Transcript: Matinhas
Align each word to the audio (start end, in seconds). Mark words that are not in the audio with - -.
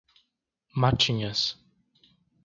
Matinhas 0.81 1.43